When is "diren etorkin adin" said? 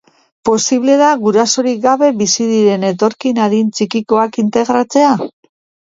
2.53-3.69